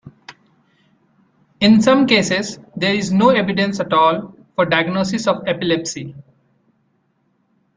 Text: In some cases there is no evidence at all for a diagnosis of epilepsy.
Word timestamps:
In 1.59 1.79
some 1.79 2.07
cases 2.07 2.57
there 2.75 2.95
is 2.95 3.11
no 3.13 3.29
evidence 3.29 3.79
at 3.79 3.93
all 3.93 4.35
for 4.55 4.65
a 4.65 4.69
diagnosis 4.71 5.27
of 5.27 5.43
epilepsy. 5.47 6.15